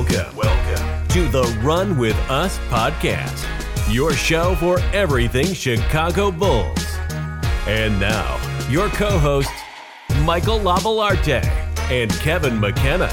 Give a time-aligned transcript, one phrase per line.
[0.00, 3.46] Welcome, welcome to the Run With Us podcast,
[3.92, 6.96] your show for everything Chicago Bulls.
[7.66, 8.40] And now,
[8.70, 9.52] your co hosts,
[10.22, 11.44] Michael Lavalarte
[11.90, 13.10] and Kevin McKenna.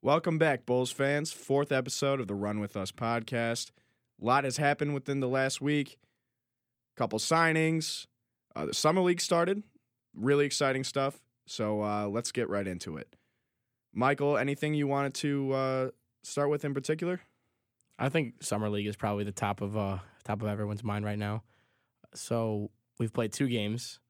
[0.00, 1.32] Welcome back, Bulls fans.
[1.32, 3.72] Fourth episode of the Run With Us podcast.
[4.22, 5.98] A lot has happened within the last week.
[6.94, 8.06] A Couple signings.
[8.54, 9.64] Uh, the summer league started.
[10.14, 11.20] Really exciting stuff.
[11.46, 13.16] So uh, let's get right into it.
[13.92, 15.90] Michael, anything you wanted to uh,
[16.22, 17.20] start with in particular?
[17.98, 21.18] I think summer league is probably the top of uh, top of everyone's mind right
[21.18, 21.42] now.
[22.14, 24.00] So we've played two games.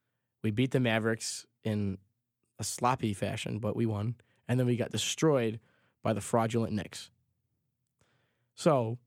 [0.43, 1.99] We beat the Mavericks in
[2.59, 4.17] a sloppy fashion, but we won,
[4.49, 5.61] and then we got destroyed
[6.03, 7.11] by the fraudulent Knicks.
[8.55, 8.99] So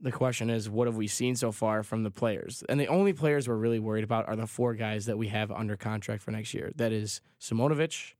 [0.00, 2.64] the question is, what have we seen so far from the players?
[2.68, 5.50] And the only players we're really worried about are the four guys that we have
[5.50, 6.72] under contract for next year.
[6.76, 8.14] That is Simonovic,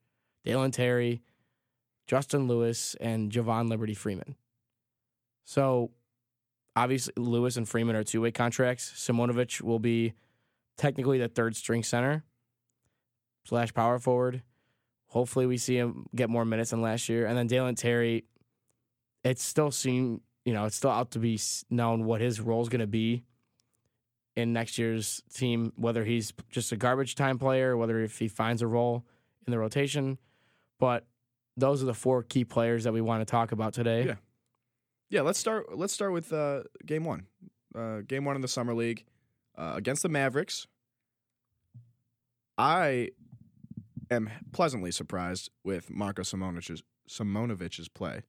[0.44, 1.22] Dalen Terry,
[2.06, 4.36] Justin Lewis, and Javon Liberty Freeman.
[5.44, 5.90] So
[6.76, 8.92] obviously Lewis and Freeman are two way contracts.
[8.96, 10.12] Simonovic will be
[10.76, 12.24] technically the third string center
[13.44, 14.42] slash power forward.
[15.06, 17.26] Hopefully we see him get more minutes than last year.
[17.26, 18.24] And then Dalen Terry,
[19.24, 21.38] it's still seem you know, it's still out to be
[21.68, 23.24] known what his role is going to be
[24.36, 28.62] in next year's team, whether he's just a garbage time player, whether if he finds
[28.62, 29.04] a role
[29.46, 30.18] in the rotation.
[30.78, 31.06] But
[31.56, 34.06] those are the four key players that we want to talk about today.
[34.06, 34.14] Yeah.
[35.10, 35.76] Yeah, let's start.
[35.76, 37.26] Let's start with uh, game one.
[37.74, 39.04] Uh, game one in the summer league
[39.58, 40.68] uh, against the Mavericks.
[42.56, 43.10] I
[44.10, 48.22] am pleasantly surprised with Marko Simonovic's, Simonovic's play.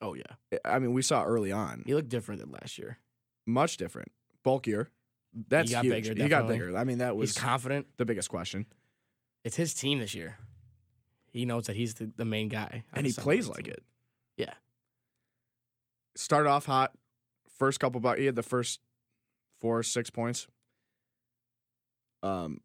[0.00, 1.82] Oh yeah, I mean, we saw early on.
[1.86, 2.98] He looked different than last year.
[3.46, 4.90] Much different, bulkier.
[5.48, 6.08] That's he got huge.
[6.08, 6.22] bigger.
[6.22, 6.76] He got bigger.
[6.76, 7.86] I mean, that was He's confident.
[7.96, 8.66] the biggest question,
[9.44, 10.36] It's his team this year.
[11.30, 13.74] He knows that he's the, the main guy, and he plays like team.
[13.74, 13.82] it.
[14.38, 14.54] Yeah.
[16.14, 16.92] Started off hot.
[17.58, 18.80] First couple, about he had the first
[19.60, 20.46] four, six points.
[22.22, 22.60] Um,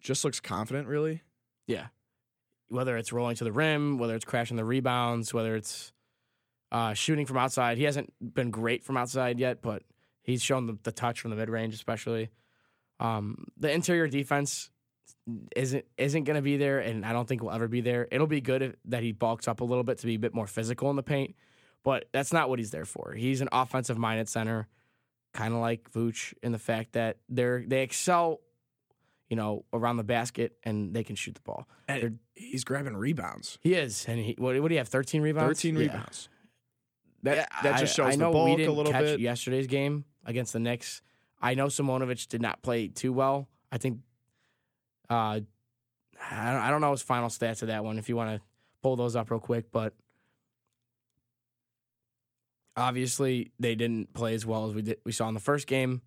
[0.00, 1.22] just looks confident, really.
[1.66, 1.86] Yeah.
[2.70, 5.92] Whether it's rolling to the rim, whether it's crashing the rebounds, whether it's
[6.72, 7.78] uh, shooting from outside.
[7.78, 9.82] He hasn't been great from outside yet, but
[10.22, 12.30] he's shown the, the touch from the mid range, especially.
[13.00, 14.70] Um, the interior defense
[15.56, 18.06] isn't isn't going to be there, and I don't think will ever be there.
[18.10, 20.34] It'll be good if, that he bulks up a little bit to be a bit
[20.34, 21.34] more physical in the paint,
[21.82, 23.12] but that's not what he's there for.
[23.12, 24.68] He's an offensive minded center,
[25.34, 28.40] kind of like Vooch, in the fact that they're they excel,
[29.30, 31.66] you know, around the basket and they can shoot the ball.
[31.88, 33.58] They're- And he's grabbing rebounds.
[33.62, 34.88] He is, and he what, what do you have?
[34.88, 35.58] Thirteen rebounds.
[35.60, 35.80] Thirteen Yeah.
[35.82, 36.28] rebounds.
[37.22, 39.20] That Yeah, that just shows I know the bulk a little bit.
[39.20, 41.00] Yesterday's game against the Knicks,
[41.40, 43.48] I know Simonovic did not play too well.
[43.72, 44.00] I think,
[45.08, 45.40] uh, I
[46.52, 47.98] don't, I don't know his final stats of that one.
[47.98, 48.42] If you want to
[48.82, 49.94] pull those up real quick, but
[52.76, 56.02] obviously they didn't play as well as we did we saw in the first game.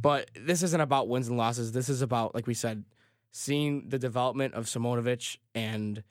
[0.00, 1.72] But this isn't about wins and losses.
[1.72, 2.84] This is about, like we said,
[3.30, 6.02] seeing the development of Simonovic and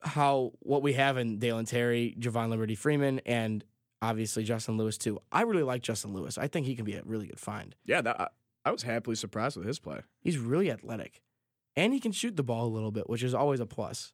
[0.00, 3.64] how what we have in Dalen Terry, Javon Liberty Freeman, and
[4.02, 5.20] obviously Justin Lewis too.
[5.32, 6.38] I really like Justin Lewis.
[6.38, 7.74] I think he can be a really good find.
[7.84, 8.28] Yeah, that, I,
[8.64, 10.00] I was happily surprised with his play.
[10.20, 11.22] He's really athletic,
[11.76, 14.12] and he can shoot the ball a little bit, which is always a plus.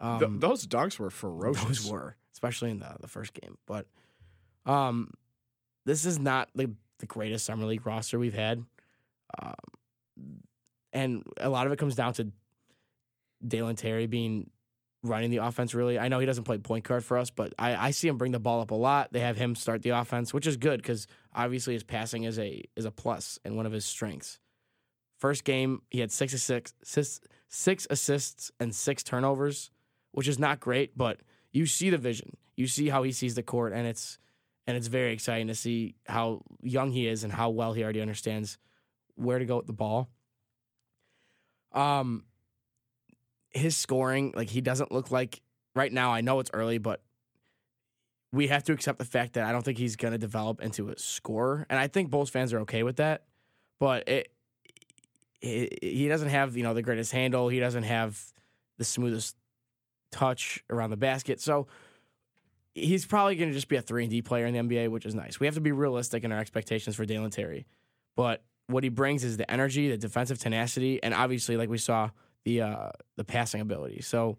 [0.00, 1.64] Um, Th- those dunks were ferocious.
[1.64, 3.58] those were, especially in the the first game.
[3.66, 3.86] But
[4.64, 5.12] um,
[5.84, 8.64] this is not the the greatest summer league roster we've had,
[9.40, 9.54] um,
[10.92, 12.32] and a lot of it comes down to
[13.46, 14.50] Dalen Terry being
[15.02, 15.74] running the offense.
[15.74, 18.18] Really, I know he doesn't play point guard for us, but I, I see him
[18.18, 19.12] bring the ball up a lot.
[19.12, 22.62] They have him start the offense, which is good because obviously his passing is a
[22.76, 24.38] is a plus and one of his strengths.
[25.18, 29.70] First game, he had six assists, six, six assists and six turnovers,
[30.12, 31.20] which is not great, but
[31.52, 32.36] you see the vision.
[32.56, 34.18] You see how he sees the court, and it's
[34.68, 38.02] and it's very exciting to see how young he is and how well he already
[38.02, 38.58] understands
[39.14, 40.10] where to go with the ball.
[41.72, 42.24] Um,
[43.48, 45.40] his scoring, like he doesn't look like
[45.74, 46.12] right now.
[46.12, 47.00] I know it's early, but
[48.30, 50.90] we have to accept the fact that I don't think he's going to develop into
[50.90, 53.24] a scorer, and I think Bulls fans are okay with that.
[53.80, 54.28] But it,
[55.40, 57.48] it he doesn't have you know the greatest handle.
[57.48, 58.22] He doesn't have
[58.76, 59.34] the smoothest
[60.12, 61.40] touch around the basket.
[61.40, 61.68] So
[62.78, 65.06] he's probably going to just be a three and D player in the NBA, which
[65.06, 65.40] is nice.
[65.40, 67.66] We have to be realistic in our expectations for Dalen Terry,
[68.16, 72.10] but what he brings is the energy, the defensive tenacity, and obviously, like we saw,
[72.44, 74.02] the uh, the passing ability.
[74.02, 74.38] So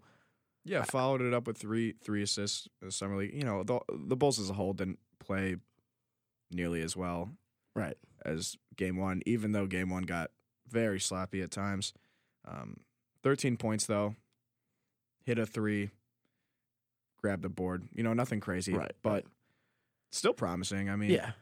[0.64, 3.34] Yeah, followed it up with three three assists in the summer league.
[3.34, 5.56] You know, the the Bulls as a whole didn't play
[6.50, 7.30] nearly as well.
[7.76, 7.96] Right.
[8.24, 10.30] as game one, even though game one got
[10.68, 11.92] very sloppy at times.
[12.46, 12.78] Um,
[13.22, 14.16] 13 points, though.
[15.24, 15.90] Hit a three,
[17.20, 17.88] grabbed the board.
[17.94, 19.24] You know, nothing crazy, Right, but right.
[20.10, 20.88] still promising.
[20.90, 21.32] I mean, Yeah.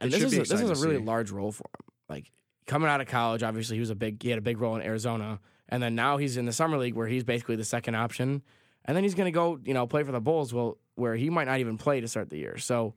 [0.00, 1.92] And this is, a, this is a really large role for him.
[2.08, 2.30] Like
[2.66, 4.82] coming out of college, obviously he was a big he had a big role in
[4.82, 5.40] Arizona.
[5.68, 8.42] And then now he's in the summer league where he's basically the second option.
[8.84, 11.46] And then he's gonna go, you know, play for the Bulls, well, where he might
[11.46, 12.58] not even play to start the year.
[12.58, 12.94] So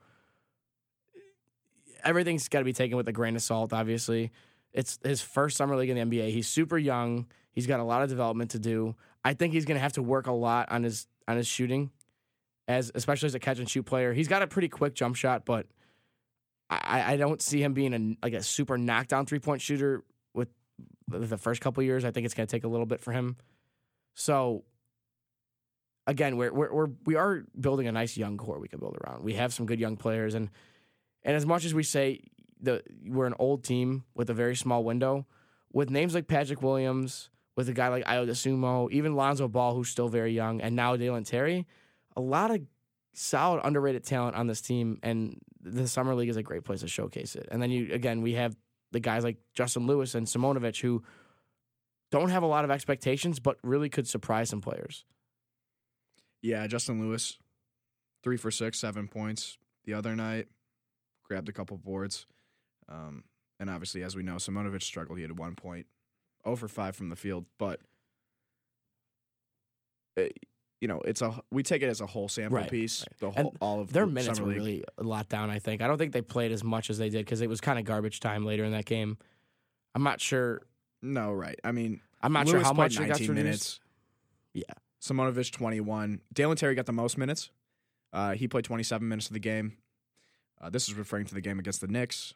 [2.04, 4.32] everything's gotta be taken with a grain of salt, obviously.
[4.74, 6.32] It's his first summer league in the NBA.
[6.32, 7.26] He's super young.
[7.52, 8.96] He's got a lot of development to do.
[9.24, 11.92] I think he's gonna have to work a lot on his on his shooting,
[12.68, 14.14] as especially as a catch and shoot player.
[14.14, 15.68] He's got a pretty quick jump shot, but
[16.70, 20.04] I, I don't see him being a like a super knockdown three point shooter
[20.34, 20.50] with
[21.30, 22.06] the first couple years.
[22.06, 23.38] I think it's going to take a little bit for him.
[24.14, 24.64] So
[26.08, 29.24] again, we're, we're we're we are building a nice young core we can build around.
[29.24, 30.50] We have some good young players, and
[31.24, 32.22] and as much as we say
[32.62, 35.26] the we're an old team with a very small window,
[35.72, 39.90] with names like Patrick Williams, with a guy like Ayo Dosunmu, even Lonzo Ball, who's
[39.90, 41.68] still very young, and now Dalen Terry,
[42.16, 42.62] a lot of
[43.14, 46.88] solid underrated talent on this team, and the summer league is a great place to
[46.88, 47.48] showcase it.
[47.52, 48.56] And then you again, we have
[48.92, 51.04] the guys like Justin Lewis and Simonovic who
[52.12, 55.06] don't have a lot of expectations, but really could surprise some players.
[56.42, 57.38] Yeah, Justin Lewis,
[58.24, 60.48] three for six, seven points the other night.
[61.24, 62.26] Grabbed a couple boards.
[62.90, 63.24] Um,
[63.60, 65.18] and obviously, as we know, Simonovic struggled.
[65.18, 65.86] He had one point,
[66.44, 67.46] 0 for 5 from the field.
[67.58, 67.80] But,
[70.18, 70.24] uh,
[70.80, 73.02] you know, it's a we take it as a whole sample Right, piece.
[73.02, 73.20] right.
[73.20, 75.50] The And whole, all of Their the minutes were really a lot down.
[75.50, 75.82] I think.
[75.82, 77.86] I don't think they played as much as they did because it was kind of
[77.86, 79.18] garbage time later in that game.
[79.94, 80.62] I'm not sure.
[81.02, 81.60] No, right.
[81.64, 83.80] I mean, I'm not Lewis sure how much it got 19 minutes.
[84.54, 84.64] Yeah.
[85.02, 86.22] Simonovic 21.
[86.34, 87.50] Dalen Terry got the most minutes.
[88.14, 89.78] Uh, he played 27 minutes of the game.
[90.60, 92.34] Uh, this is referring to the game against the Knicks,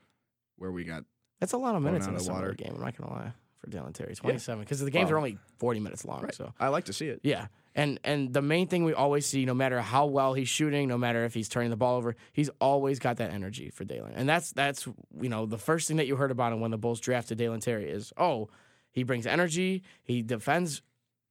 [0.58, 1.04] where we got
[1.40, 2.54] That's a lot of minutes in of summer water.
[2.54, 2.74] game.
[2.76, 3.34] I'm not gonna lie
[3.66, 6.22] for Dalen Terry, 27 because the games Well, are only 40 minutes long.
[6.22, 6.34] right.
[6.34, 7.20] So I like to see it.
[7.24, 7.48] Yeah.
[7.78, 10.98] And and the main thing we always see, no matter how well he's shooting, no
[10.98, 14.14] matter if he's turning the ball over, he's always got that energy for Dalen.
[14.16, 14.88] And that's that's
[15.20, 17.60] you know, the first thing that you heard about him when the Bulls drafted Dalen
[17.60, 18.48] Terry is, oh,
[18.92, 20.82] he brings energy, he defends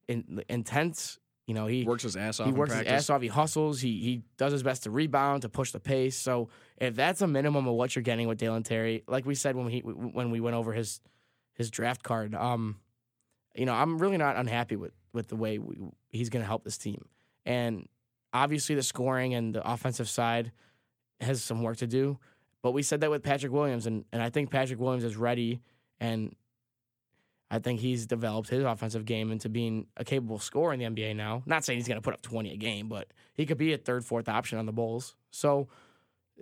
[0.07, 1.17] in, intense,
[1.47, 2.45] you know, he Works his ass off.
[2.45, 3.05] he in works his practice.
[3.05, 6.15] ass off, he hustles, he he does his best to rebound, to push the pace.
[6.15, 9.55] So if that's a minimum of what you're getting with Dalen Terry, like we said
[9.55, 11.01] when he when we went over his
[11.55, 12.77] his draft card, um,
[13.55, 15.77] you know, I'm really not unhappy with with the way we,
[16.09, 17.05] he's going to help this team.
[17.45, 17.87] And
[18.33, 20.51] obviously, the scoring and the offensive side
[21.21, 22.19] has some work to do.
[22.61, 25.61] But we said that with Patrick Williams, and and I think Patrick Williams is ready,
[25.99, 26.35] and
[27.49, 31.15] I think he's developed his offensive game into being a capable scorer in the NBA
[31.15, 31.43] now.
[31.45, 33.77] Not saying he's going to put up 20 a game, but he could be a
[33.77, 35.15] third, fourth option on the Bulls.
[35.29, 35.67] So,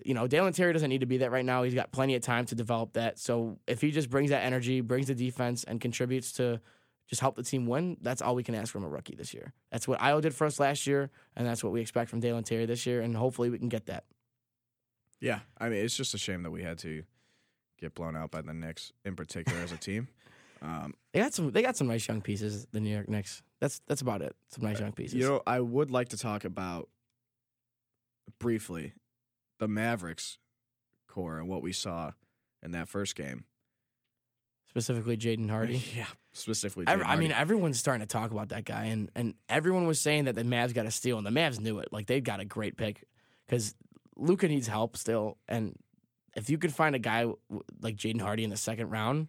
[0.03, 1.63] you know, Dalen Terry doesn't need to be that right now.
[1.63, 3.19] He's got plenty of time to develop that.
[3.19, 6.59] So if he just brings that energy, brings the defense, and contributes to
[7.07, 9.53] just help the team win, that's all we can ask from a rookie this year.
[9.71, 12.43] That's what Ayo did for us last year, and that's what we expect from Dalen
[12.43, 14.05] Terry this year, and hopefully we can get that.
[15.19, 17.03] Yeah, I mean, it's just a shame that we had to
[17.79, 20.07] get blown out by the Knicks in particular as a team.
[20.61, 21.51] Um, They got some.
[21.51, 22.65] They got some nice young pieces.
[22.71, 23.43] The New York Knicks.
[23.59, 24.33] That's that's about it.
[24.49, 25.15] Some nice young pieces.
[25.15, 26.89] you know, I would like to talk about
[28.39, 28.93] briefly
[29.63, 30.37] the Mavericks
[31.07, 32.11] core and what we saw
[32.61, 33.45] in that first game.
[34.67, 35.83] specifically Jaden Hardy.
[35.95, 36.85] yeah, specifically.
[36.87, 39.99] Every, Jaden I mean, everyone's starting to talk about that guy, and and everyone was
[39.99, 41.89] saying that the Mavs got a steal, and the Mavs knew it.
[41.91, 43.03] Like they've got a great pick
[43.47, 43.75] because
[44.17, 45.75] Luka needs help still, and
[46.35, 47.25] if you could find a guy
[47.81, 49.27] like Jaden Hardy in the second round,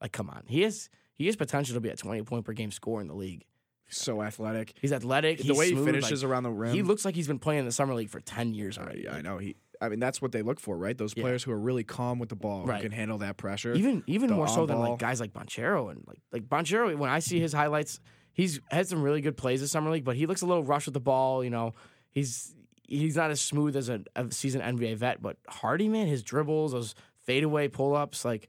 [0.00, 2.70] like come on, he is he has potential to be a twenty point per game
[2.70, 3.44] scorer in the league.
[3.88, 4.74] so athletic.
[4.80, 5.38] He's athletic.
[5.38, 6.72] the he's way smooth, he finishes like, around the rim.
[6.74, 9.02] he looks like he's been playing in the summer league for ten years Uh, already.
[9.02, 9.56] yeah, I know he.
[9.80, 10.96] I mean, that's what they look for, right?
[10.96, 12.76] Those players who are really calm with the ball, Right.
[12.82, 13.72] who can handle that pressure.
[13.72, 14.90] Even even the more so than on-ball.
[14.92, 16.94] like guys like Banchero and like like Banchero.
[16.96, 17.98] When I see his highlights,
[18.32, 20.86] he's had some really good plays this summer league, but he looks a little rushed
[20.86, 21.42] with the ball.
[21.42, 21.72] You know,
[22.10, 22.54] he's
[22.86, 25.22] he's not as smooth as a, a seasoned NBA vet.
[25.22, 26.94] But Hardy, man, his dribbles, those
[27.24, 28.48] fadeaway pull ups, like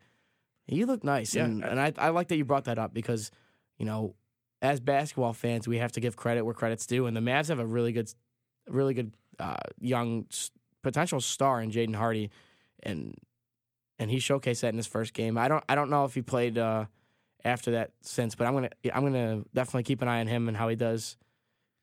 [0.67, 1.33] he looked nice.
[1.35, 3.31] Yeah, and I- and I I like that you brought that up because
[3.77, 4.15] you know,
[4.61, 7.59] as basketball fans, we have to give credit where credit's due, and the Mavs have
[7.59, 8.11] a really good,
[8.67, 12.29] really good uh, young s- potential star in Jaden Hardy,
[12.83, 13.15] and
[14.00, 15.38] and he showcased that in his first game.
[15.38, 16.85] I don't I don't know if he played uh,
[17.45, 20.57] after that since, but I'm gonna I'm gonna definitely keep an eye on him and
[20.57, 21.17] how he does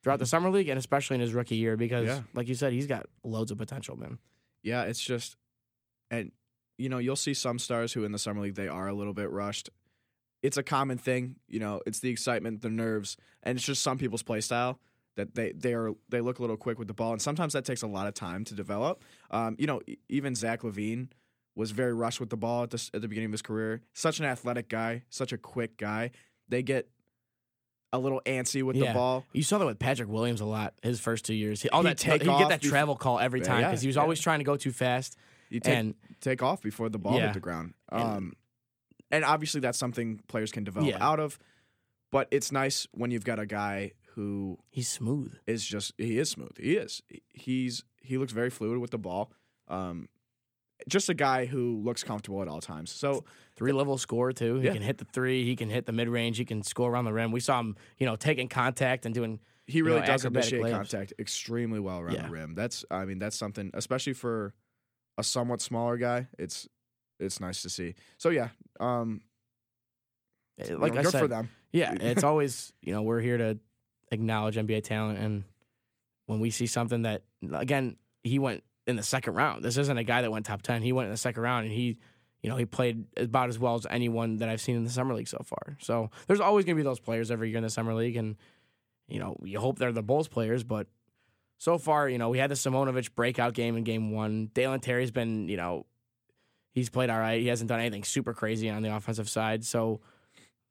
[0.03, 2.21] throughout the summer league and especially in his rookie year because, Yeah.
[2.35, 4.19] like you said, he's got loads of potential, man.
[4.63, 5.37] Yeah, it's just,
[6.11, 6.31] and
[6.77, 9.13] you know, you'll see some stars who in the summer league they are a little
[9.13, 9.71] bit rushed.
[10.41, 11.81] It's a common thing, you know.
[11.85, 14.79] It's the excitement, the nerves, and it's just some people's play style
[15.19, 17.65] that they they are they look a little quick with the ball, and sometimes that
[17.67, 19.05] takes a lot of time to develop.
[19.31, 21.09] Um, you know, even Zach LaVine
[21.55, 23.83] was very rushed with the ball at the, at the beginning of his career.
[23.93, 26.13] Such an athletic guy, such a quick guy.
[26.49, 26.89] They get
[27.93, 28.89] a little antsy with Yeah.
[28.93, 29.25] the ball.
[29.33, 31.61] You saw that with Patrick Williams a lot his first two years.
[31.63, 33.89] He, all He'd that take off get that travel call every time Yeah, because he
[33.89, 34.03] was yeah.
[34.03, 35.17] always trying to go too fast.
[35.51, 37.27] You take and take off before the ball Yeah.
[37.27, 37.75] hit the ground.
[37.91, 38.33] And- Um,
[39.11, 40.99] and obviously that's something players can develop Yeah.
[41.05, 41.39] out of.
[42.13, 45.39] But it's nice when you've got a guy who he's smooth.
[45.47, 46.57] is just he is smooth.
[46.59, 47.03] He is.
[47.33, 49.31] He's he looks very fluid with the ball.
[49.69, 50.09] Um,
[50.89, 52.91] just a guy who looks comfortable at all times.
[52.91, 53.25] So
[53.57, 54.57] Three level score too.
[54.59, 54.73] He Yeah.
[54.73, 55.45] can hit the three.
[55.45, 56.37] He can hit the mid range.
[56.37, 57.31] He can score around the rim.
[57.33, 59.39] We saw him, you know, taking contact and doing.
[59.67, 60.71] he really know, does initiate layups.
[60.73, 62.27] contact extremely well around Yeah.
[62.27, 62.55] the rim.
[62.55, 64.53] That's I mean that's something especially for
[65.17, 66.27] a somewhat smaller guy.
[66.39, 66.69] It's
[67.21, 67.95] it's nice to see.
[68.17, 68.49] So yeah,
[68.81, 69.21] um,
[70.69, 71.51] you Like know, I good said, for them.
[71.73, 73.59] yeah, it's always you know we're here to
[74.11, 75.45] acknowledge NBA talent, and
[76.27, 77.23] when we see something that
[77.53, 79.65] again he went in the second round.
[79.65, 80.83] This isn't a guy that went top ten.
[80.83, 81.99] He went in the second round, and he.
[82.41, 85.13] You know, he played about as well as anyone that I've seen in the summer
[85.13, 85.77] league so far.
[85.81, 88.37] So there's always going to be those players every year in the summer league, and
[89.09, 90.87] you know, you hope they're the Bulls players, but
[91.59, 94.51] so far, you know, we had the Simonovic breakout game in game one.
[94.55, 95.87] Dalen Terry's been, you know,
[96.73, 97.41] he's played all right.
[97.41, 99.65] He hasn't done anything super crazy on the offensive side.
[99.65, 100.01] So,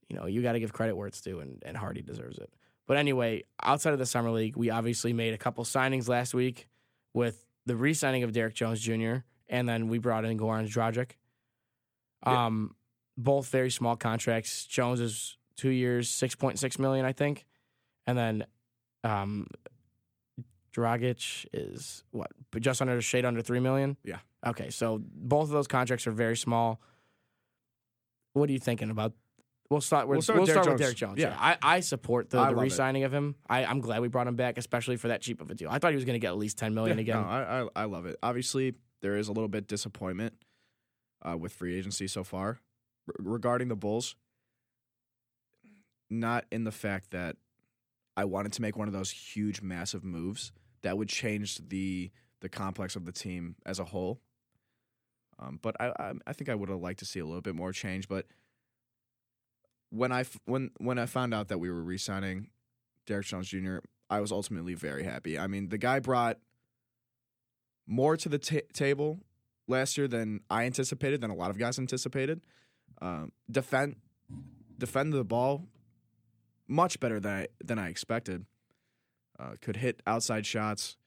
[0.08, 2.50] you know, you got to give credit where it's due, and, and Hardy deserves it.
[2.88, 6.67] But anyway, outside of the summer league, we obviously made a couple signings last week
[7.13, 9.17] with the re-signing of Derrick Jones Jr.
[9.50, 11.12] and then we brought in Goran Dragic.
[12.25, 12.46] Yeah.
[12.46, 12.75] Um,
[13.17, 14.65] both very small contracts.
[14.65, 17.46] Jones is two years, six point six million, I think,
[18.06, 18.46] and then
[19.03, 19.48] um,
[20.75, 23.98] Dragic is what just under a shade under three million.
[24.03, 24.20] Yeah.
[24.46, 26.79] Okay, so both of those contracts are very small.
[28.34, 29.13] What are you thinking about?
[29.69, 31.19] We'll start with We'll start with Derrick Jones.
[31.19, 31.36] Yeah.
[31.38, 33.36] I, I support the, I the re-signing of him.
[33.50, 35.69] I, I'm glad we brought him back, especially for that cheap of a deal.
[35.69, 37.21] I thought he was going to get at least ten million Yeah, again.
[37.21, 38.15] No, I, I I love it.
[38.24, 40.33] Obviously, there is a little bit disappointment
[41.21, 42.59] uh, with free agency so far
[43.07, 44.15] R- regarding the Bulls.
[46.09, 47.36] Not in the fact that
[48.15, 52.47] I wanted to make one of those huge, massive moves that would change the the
[52.47, 54.21] complex of the team as a whole.
[55.39, 57.55] Um, but I, I I think I would have liked to see a little bit
[57.55, 58.07] more change.
[58.07, 58.27] But
[59.89, 62.50] when I f- when when I found out that we were re-signing
[63.06, 63.77] Derrick Jones Jr.,
[64.10, 65.38] I was ultimately very happy.
[65.39, 66.38] I mean, the guy brought
[67.86, 69.20] more to the ta table
[69.67, 72.41] last year than I anticipated, than a lot of guys anticipated.
[73.01, 73.96] Um, defend
[74.77, 75.65] defend the ball
[76.67, 78.46] much better than I, than I expected.
[79.39, 80.98] Uh, could hit outside shots.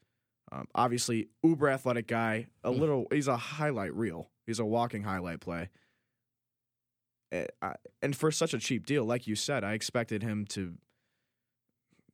[0.53, 2.47] Um, obviously, uber athletic guy.
[2.65, 2.79] A Mm.
[2.79, 3.07] little.
[3.13, 4.31] He's a highlight reel.
[4.47, 5.69] He's a walking highlight play.
[7.33, 7.47] Eh,
[8.03, 10.75] And for such a cheap deal, like you said, I expected him to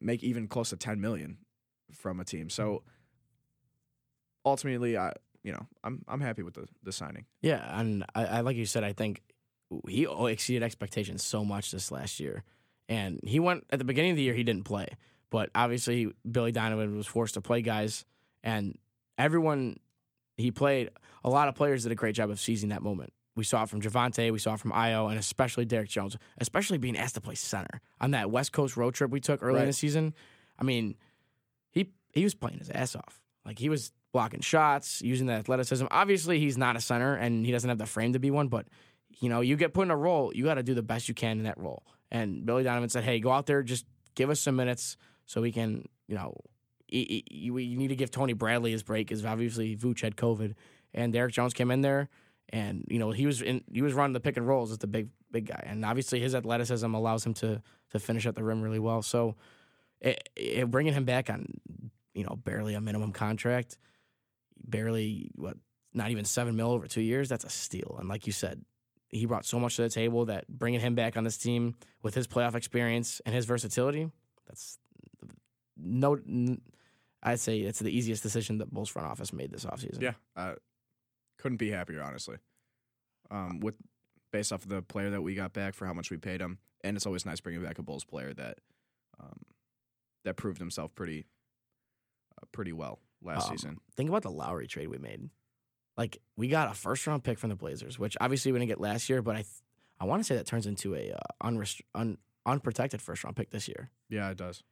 [0.00, 1.38] make even close to ten million
[1.92, 2.50] from a team.
[2.50, 2.82] So
[4.44, 7.24] ultimately, I you know I'm I'm happy with the the signing.
[7.42, 9.22] Yeah, and I, I like you said, I think
[9.88, 12.44] he exceeded expectations so much this last year.
[12.88, 14.86] And he went at the beginning of the year, he didn't play,
[15.30, 18.04] but obviously Billy Donovan was forced to play guys,
[18.44, 18.78] and
[19.18, 19.78] everyone
[20.36, 20.90] he played.
[21.24, 23.12] A lot of players did a great job of seizing that moment.
[23.36, 26.78] We saw it from Javonte, we saw it from Ayo, and especially Derrick Jones, especially
[26.78, 29.66] being asked to play center on that West Coast road trip we took early in
[29.66, 30.14] the season.
[30.58, 30.96] I mean,
[31.70, 33.20] he he was playing his ass off.
[33.44, 35.86] Like he was blocking shots, using the athleticism.
[35.90, 38.66] Obviously, he's not a center and he doesn't have the frame to be one, but
[39.20, 41.14] you know, you get put in a role, you got to do the best you
[41.14, 41.84] can in that role.
[42.10, 45.52] And Billy Donovan said, "Hey, go out there, just give us some minutes so we
[45.52, 46.34] can, you know,
[46.92, 50.54] y- you, you need to give Tony Bradley his break because obviously Vooch had COVID,
[50.94, 52.08] and Derrick Jones came in there,
[52.50, 54.86] and you know he was in, he was running the pick and rolls as the
[54.86, 58.62] big big guy, and obviously his athleticism allows him to to finish at the rim
[58.62, 59.02] really well.
[59.02, 59.36] So,
[60.00, 61.46] it, it, bringing him back on,
[62.14, 63.78] you know, barely a minimum contract,
[64.64, 65.56] barely what,
[65.94, 67.28] not even seven mil over two years.
[67.28, 68.64] That's a steal, and like you said,
[69.08, 72.14] he brought so much to the table that bringing him back on this team with
[72.14, 74.10] his playoff experience and his versatility,
[74.46, 74.78] that's
[75.76, 76.18] no.
[77.22, 80.00] I'd say it's the easiest decision that Bulls front office made this offseason.
[80.00, 80.54] Yeah, uh,
[81.38, 82.36] couldn't be happier, honestly.
[83.30, 83.74] Um, with
[84.32, 86.58] based off of the player that we got back for how much we paid him,
[86.84, 88.58] and it's always nice bringing back a Bulls player that
[89.20, 89.40] um,
[90.24, 91.26] that proved himself pretty
[92.40, 93.78] uh, pretty well last Um, season.
[93.96, 95.28] Think about the Lauri trade we made.
[95.96, 98.80] Like we got a first round pick from the Blazers, which obviously we didn't get
[98.80, 99.62] last year, but I th-
[99.98, 103.50] I want to say that turns into a uh, unrest- un- unprotected first round pick
[103.50, 103.90] this year.
[104.10, 104.62] Yeah, it does.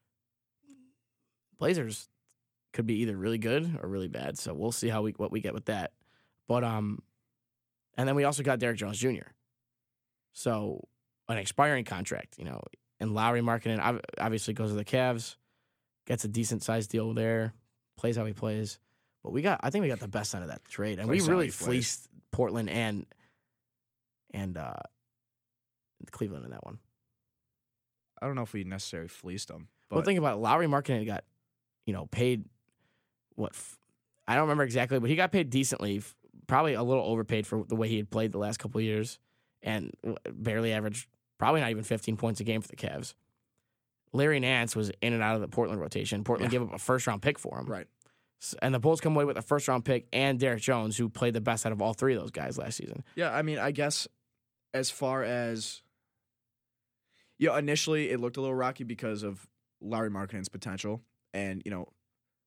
[1.58, 2.08] Blazers
[2.72, 4.36] could be either really good or really bad.
[4.38, 5.92] So we'll see how we what we get with that.
[6.48, 7.00] But um,
[7.96, 9.28] and then we also got Derrick Jones Jr.
[10.32, 10.86] So
[11.28, 12.62] an expiring contract, you know,
[13.00, 15.36] and Lauri Markkanen obviously goes to the Cavs,
[16.06, 17.54] gets a decent sized deal there,
[17.96, 18.78] plays how he plays.
[19.22, 20.98] But we got I think we got the best end of that trade.
[20.98, 21.66] And Play we really he plays.
[21.66, 23.06] fleeced Portland and
[24.32, 24.74] and uh
[26.10, 26.78] Cleveland in that one.
[28.20, 29.68] I don't know if we necessarily fleeced them.
[29.88, 30.40] But well, think about it.
[30.40, 31.24] Lauri Markkanen got,
[31.86, 32.44] you know, paid
[33.34, 33.78] what f-
[34.26, 36.02] I don't remember exactly, but he got paid decently,
[36.46, 39.18] probably a little overpaid for the way he had played the last couple of years,
[39.62, 39.92] and
[40.32, 41.08] barely averaged
[41.38, 43.14] probably not even 15 points a game for the Cavs.
[44.12, 46.22] Larry Nance was in and out of the Portland rotation.
[46.22, 46.60] Portland Yeah.
[46.60, 47.86] gave up a first round pick for him, right.
[48.60, 51.32] And the Bulls come away with a first round pick and Derrick Jones, who played
[51.34, 53.02] the best out of all three of those guys last season.
[53.16, 54.06] Yeah, I mean, I guess
[54.74, 55.82] as far as
[57.38, 59.46] yeah, initially it looked a little rocky because of
[59.80, 61.88] Larry Markkanen's potential and, you know,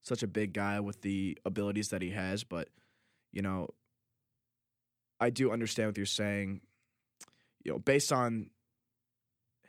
[0.03, 2.69] such a big guy with the abilities that he has, but
[3.33, 3.67] you know,
[5.19, 6.61] I do understand what you're saying.
[7.63, 8.49] You know, based on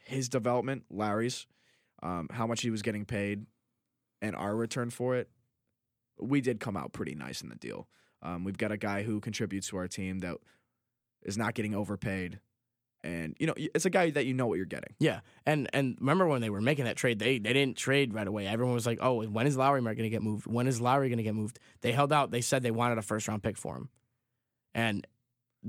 [0.04, 1.46] his development, Larry's,
[2.02, 3.46] um, how much he was getting paid,
[4.22, 5.28] and our return for it,
[6.20, 7.88] we did come out pretty nice in the deal.
[8.22, 10.36] Um, we've got a guy who contributes to our team that
[11.22, 12.40] is not getting overpaid,
[13.04, 14.94] and you know it's a guy that you know what you're getting.
[14.98, 18.26] Yeah, and and remember when they were making that trade, they they didn't trade right
[18.26, 18.46] away.
[18.46, 20.46] Everyone was like, "Oh, when is Lauri going to get moved?
[20.46, 22.30] When is Lauri going to get moved?" They held out.
[22.30, 23.88] They said they wanted a first round pick for him,
[24.74, 25.06] and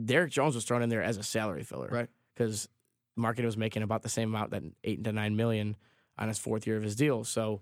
[0.06, 2.10] Derrick Jones was thrown in there as a salary filler, Right.
[2.34, 2.70] Because
[3.16, 5.76] market was making about the same amount that eight to nine million
[6.18, 7.24] on his fourth year of his deal.
[7.24, 7.62] So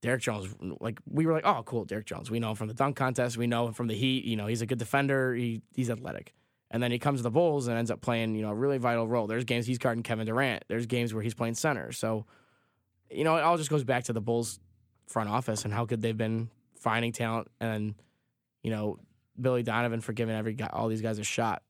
[0.00, 2.30] Derrick Jones, like we were like, "Oh, cool, Derrick Jones.
[2.30, 3.36] We know him from the dunk contest.
[3.36, 4.24] We know him from the Heat.
[4.24, 5.34] You know, he's a good defender.
[5.34, 6.34] He he's athletic."
[6.70, 8.76] And then he comes to the Bulls and ends up playing, you know, a really
[8.76, 9.26] vital role.
[9.26, 10.64] There's games he's guarding Kevin Durant.
[10.68, 11.92] There's games where he's playing center.
[11.92, 12.26] So,
[13.10, 14.60] you know, it all just goes back to the Bulls
[15.06, 17.94] front office and how good they've been finding talent and,
[18.62, 18.98] you know,
[19.40, 21.62] Billy Donovan for giving every guy, all these guys a shot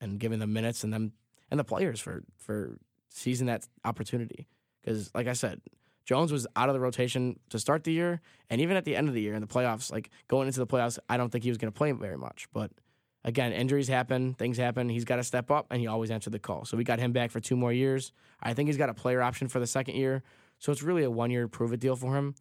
[0.00, 1.12] and giving them minutes and them
[1.50, 4.46] and the players for for seizing that opportunity.
[4.80, 5.60] Because, like I said,
[6.04, 9.08] Jones was out of the rotation to start the year, and even at the end
[9.08, 11.50] of the year in the playoffs, like going into the playoffs, I don't think he
[11.50, 12.48] was going to play very much.
[12.52, 12.70] But
[13.24, 14.88] again, injuries happen, things happen.
[14.88, 16.64] He's got to step up, and he always answered the call.
[16.64, 18.12] So we got him back for two more years.
[18.42, 20.22] I think he's got a player option for the second year,
[20.58, 22.34] so it's really a one year prove it deal for him.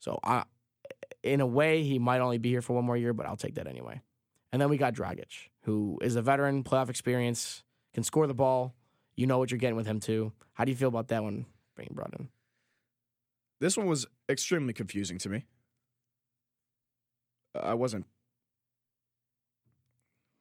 [0.00, 0.44] So I,
[1.22, 3.56] in a way, he might only be here for one more year, but I'll take
[3.56, 4.00] that anyway.
[4.52, 8.74] And then we got Dragic, who is a veteran, playoff experience, can score the ball.
[9.16, 10.32] You know what you're getting with him too.
[10.54, 12.28] How do you feel about that one being brought in?
[13.60, 15.44] This one was extremely confusing to me.
[17.54, 18.06] I wasn't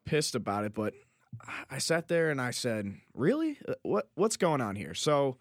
[0.05, 0.93] pissed about it, but
[1.69, 3.57] I sat there and I said, "Really?
[3.67, 5.37] Uh, What what's going on here?" So,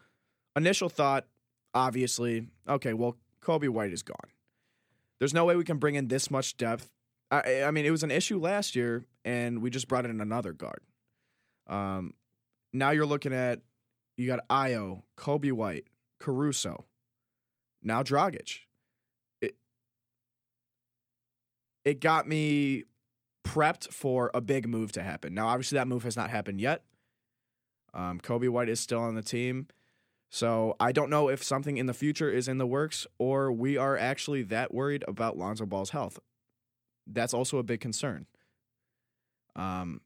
[0.57, 1.27] initial thought,
[1.75, 4.31] obviously, okay, well, Coby White is gone.
[5.19, 6.91] There's no way we can bring in this much depth.
[7.31, 10.53] I, I mean, it was an issue last year, and we just brought in another
[10.53, 10.81] guard.
[11.67, 12.15] Um,
[12.73, 13.61] now you're looking at
[14.17, 15.87] you got Ayo, Coby White,
[16.21, 16.85] Caruso,
[17.83, 18.61] now Dragic.
[19.41, 19.57] It
[21.85, 22.85] it got me
[23.45, 25.35] prepped for a big move to happen.
[25.35, 26.83] Now, obviously, that move has not happened yet.
[27.95, 29.69] Um, Coby White is still on the team.
[30.29, 33.77] So I don't know if something in the future is in the works or we
[33.77, 36.19] are actually that worried about Lonzo Ball's health.
[37.07, 38.27] That's also a big concern.
[39.55, 40.01] Um,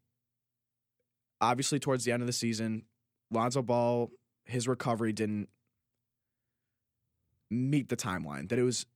[1.41, 2.85] obviously, towards the end of the season,
[3.31, 4.11] Lonzo Ball,
[4.45, 5.49] his recovery didn't
[7.51, 8.87] meet the timeline that it was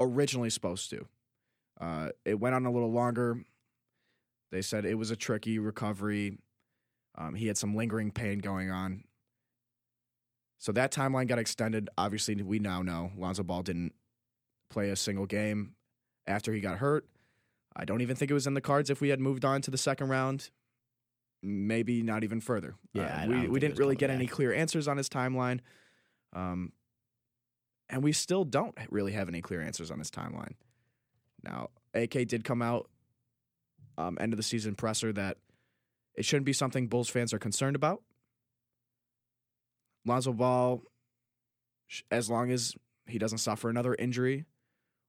[0.00, 1.06] originally supposed to.
[1.80, 3.42] Uh, it went on a little longer.
[4.50, 6.38] They said it was a tricky recovery.
[7.16, 9.04] Um, he had some lingering pain going on.
[10.58, 11.88] So that timeline got extended.
[11.96, 13.94] Obviously, we now know Lonzo Ball didn't
[14.70, 15.74] play a single game
[16.26, 17.06] after he got hurt.
[17.74, 19.70] I don't even think it was in the cards if we had moved on to
[19.70, 20.50] the second round.
[21.42, 22.74] Maybe not even further.
[22.92, 25.60] Yeah, Uh, we we didn't really get any clear answers on his timeline,
[26.32, 26.72] um,
[27.88, 30.54] and we still don't really have any clear answers on his timeline.
[31.44, 32.90] Now, AK did come out
[33.96, 35.36] um, end of the season presser that
[36.16, 38.02] it shouldn't be something Bulls fans are concerned about.
[40.04, 40.82] Lonzo Ball,
[42.10, 42.74] as long as
[43.06, 44.46] he doesn't suffer another injury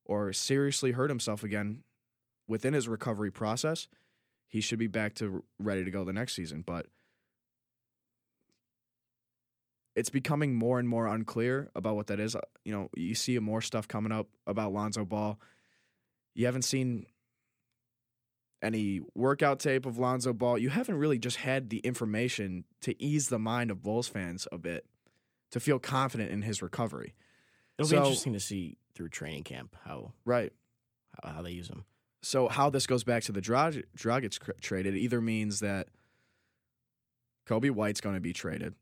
[0.06, 1.84] or seriously hurt himself again
[2.48, 3.88] within his recovery process,
[4.48, 6.64] he should be back to ready to go the next season.
[6.66, 6.88] But
[9.96, 12.36] it's becoming more and more unclear about what that is.
[12.36, 15.40] Uh, You know, you see more stuff coming up about Lonzo Ball.
[16.34, 17.06] You haven't seen
[18.62, 20.58] any workout tape of Lonzo Ball.
[20.58, 24.58] You haven't really just had the information to ease the mind of Bulls fans a
[24.58, 24.86] bit
[25.52, 27.16] to feel confident in his recovery.
[27.78, 30.52] It'll So- be interesting to see through training camp how Right.
[31.24, 31.86] how, how they use him.
[32.22, 35.88] So how this goes back to the Drag- Dragic cr- trade, it either means that
[37.46, 38.76] Coby White's going to be traded,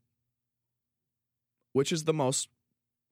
[1.72, 2.48] which is the most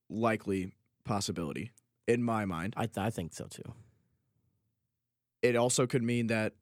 [0.08, 0.72] likely
[1.04, 1.70] possibility
[2.08, 2.74] in my mind.
[2.76, 3.72] I I think so too.
[5.46, 6.54] It also could mean that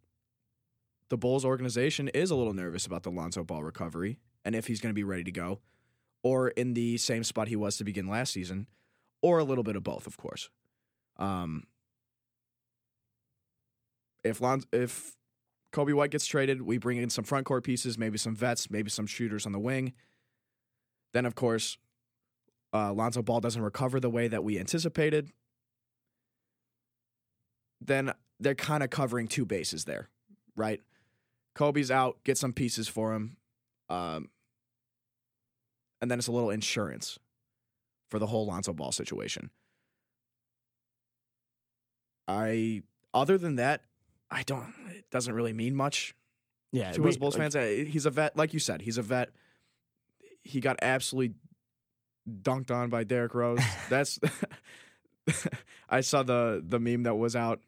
[1.08, 4.80] the Bulls organization is a little nervous about the Lonzo Ball recovery and if he's
[4.80, 5.60] going to be ready to go,
[6.22, 8.66] or in the same spot he was to begin last season,
[9.22, 10.50] or a little bit of both, of course.
[11.16, 11.64] Um,
[14.22, 15.16] if Lon- if
[15.72, 18.90] Coby White gets traded, we bring in some front court pieces, maybe some vets, maybe
[18.90, 19.92] some shooters on the wing.
[21.12, 21.78] Then, of course,
[22.72, 25.30] uh, Lonzo Ball doesn't recover the way that we anticipated.
[27.80, 30.08] Then they're kind of covering two bases there,
[30.56, 30.80] right?
[31.54, 33.36] Coby's out, get some pieces for him.
[33.88, 34.28] Um,
[36.00, 37.18] and then it's a little insurance
[38.10, 39.50] for the whole Lonzo Ball situation.
[42.26, 43.82] I, other than that,
[44.30, 46.14] I don't, it doesn't really mean much
[46.72, 47.56] Yeah, to we- us Bulls like, fans.
[47.56, 49.30] Uh, He's a vet, like you said, he's a vet.
[50.42, 51.36] He got absolutely
[52.42, 53.60] dunked on by Derrick Rose.
[53.88, 54.18] That's,
[55.88, 57.60] I saw the the meme that was out.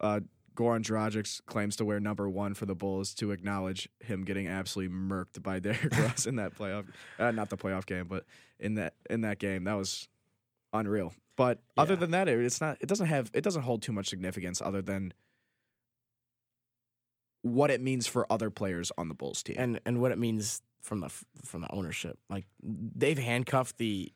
[0.00, 0.20] Uh,
[0.56, 4.92] Goran Dragic claims to wear number one for the Bulls to acknowledge him getting absolutely
[4.94, 6.86] murked by Derrick Rose in that playoff,
[7.18, 8.24] uh, not the playoff game, but
[8.58, 9.64] in that in that game.
[9.64, 10.08] That was
[10.72, 11.14] unreal.
[11.36, 12.76] But other than that, it- it's not.
[12.80, 13.30] It doesn't have.
[13.32, 15.12] It doesn't hold too much significance other than
[17.42, 19.56] what it means for other players on the Bulls team.
[19.58, 21.08] and and what it means from the
[21.44, 22.18] from the ownership.
[22.28, 24.12] Like they've handcuffed the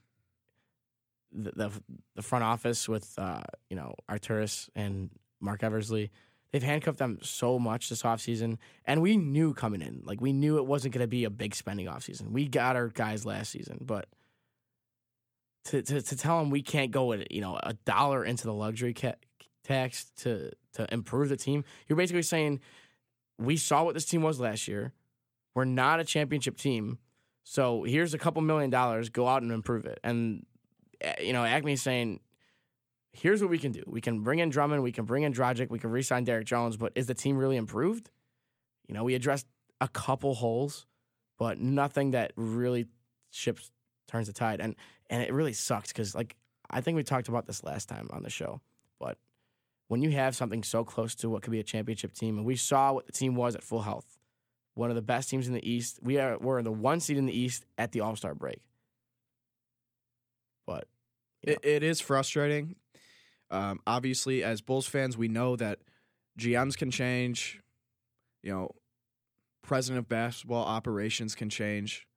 [1.31, 1.71] the the,
[2.17, 5.11] the front office with uh, you know Arturas and
[5.43, 6.11] Marc Eversley.
[6.53, 8.59] They've handcuffed them so much this offseason.
[8.85, 11.55] And we knew coming in, like we knew it wasn't going to be a big
[11.55, 12.31] spending offseason.
[12.31, 14.07] We got our guys last season, but
[15.67, 18.53] to, to to tell them we can't go at you know a dollar into the
[18.53, 19.15] luxury ca-
[19.65, 22.61] tax to to improve the team, you're basically saying
[23.39, 24.93] we saw what this team was last year.
[25.55, 26.99] We're not a championship team.
[27.45, 29.09] So here's a couple million dollars.
[29.09, 29.99] Go out and improve it.
[30.03, 30.47] And,
[31.05, 32.21] uh, you know, Acme's saying,
[33.13, 33.83] here's what we can do.
[33.87, 34.83] We can bring in Drummond.
[34.83, 35.71] We can bring in Dragic.
[35.71, 36.77] We can re sign Derrick Jones.
[36.77, 38.11] But is the team really improved?
[38.89, 39.47] You know, we addressed
[39.81, 40.87] a couple holes,
[41.39, 42.87] but nothing that really
[43.31, 43.71] ships
[44.09, 44.61] turns the tide.
[44.61, 44.75] And,
[45.09, 46.37] and it really sucks because, like,
[46.71, 48.61] I think we talked about this last time on the show.
[48.99, 49.19] But
[49.89, 52.57] when you have something so close to what could be a championship team, and we
[52.57, 54.19] saw what the team was at full health,
[54.75, 55.99] one of the best teams in the East.
[56.03, 58.63] We are we're the one seed in the East at the All Star break.
[60.67, 60.87] But
[61.43, 62.77] It, it is frustrating.
[63.53, 65.81] Um, obviously, as Bulls fans, we know that
[66.39, 67.61] GMs can change.
[68.43, 68.71] You know,
[69.63, 72.09] president of basketball operations can change.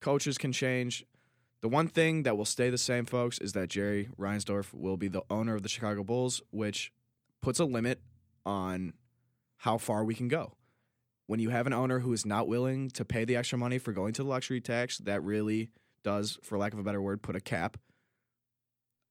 [0.00, 1.04] Coaches can change.
[1.60, 5.08] The one thing that will stay the same, folks, is that Jerry Reinsdorf will be
[5.08, 6.92] the owner of the Chicago Bulls, which
[7.42, 8.00] puts a limit
[8.46, 8.94] on
[9.58, 10.52] how far we can go.
[11.26, 13.92] When you have an owner who is not willing to pay the extra money for
[13.92, 15.70] going to the luxury tax, that really
[16.04, 17.76] does, for lack of a better word, put a cap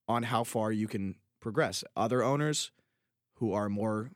[0.08, 1.84] on how far you can progress.
[1.96, 2.72] Other owners
[3.36, 4.12] who are more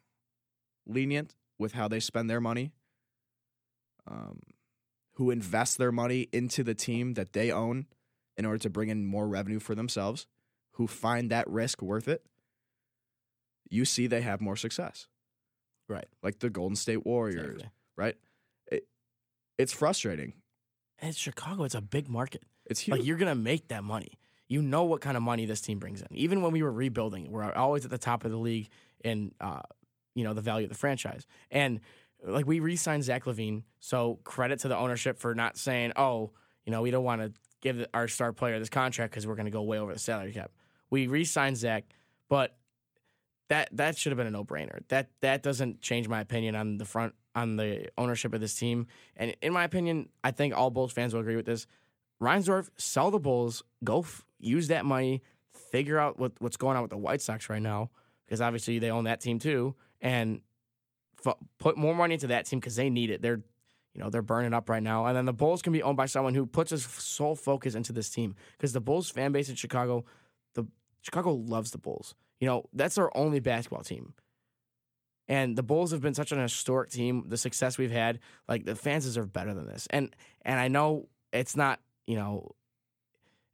[0.88, 2.72] lenient with how they spend their money,
[4.08, 4.40] um,
[5.14, 7.86] who invest their money into the team that they own
[8.38, 10.26] in order to bring in more revenue for themselves,
[10.74, 12.26] who find that risk worth it,
[13.70, 15.08] you see they have more success.
[15.88, 16.08] Right.
[16.24, 17.70] Like the Golden State Warriors, Exactly.
[17.98, 18.16] right?
[18.72, 18.88] It,
[19.58, 20.34] it's frustrating.
[21.00, 21.64] And it's Chicago.
[21.66, 22.44] It's a big market.
[22.66, 22.98] It's huge.
[23.00, 24.18] Like you're gonna make that money.
[24.52, 26.10] You know what kind of money this team brings in.
[26.12, 28.68] Even when we were rebuilding, we're always at the top of the league
[29.02, 29.62] in uh,
[30.14, 31.26] you know the value of the franchise.
[31.52, 31.80] And
[32.22, 36.32] like we re-signed Zach LaVine, so credit to the ownership for not saying, "Oh,
[36.66, 39.46] you know, we don't want to give our star player this contract because we're going
[39.46, 40.52] to go way over the salary cap."
[40.90, 41.86] We re-signed Zach,
[42.28, 42.58] but
[43.48, 44.82] that that should have been a no-brainer.
[44.90, 48.88] That that doesn't change my opinion on the front on the ownership of this team.
[49.16, 51.68] And in my opinion, I think all Bulls fans will agree with this.
[52.22, 55.22] Reinsdorf, sell the Bulls, go f- use that money,
[55.72, 57.90] figure out what, what's going on with the White Sox right now,
[58.26, 60.42] because obviously they own that team too, and
[61.26, 63.22] f- put more money into that team because they need it.
[63.22, 63.42] They're,
[63.94, 66.06] you know, they're burning up right now, and then the Bulls can be owned by
[66.06, 69.56] someone who puts his sole focus into this team because the Bulls fan base in
[69.56, 70.06] Chicago,
[70.54, 70.66] the
[71.02, 72.16] Chicago loves the Bulls.
[72.40, 74.14] You know, that's our only basketball team.
[75.28, 77.26] And the Bulls have been such an historic team.
[77.28, 79.88] The success we've had, like the fans deserve better than this.
[79.90, 82.52] And and I know it's not, you know,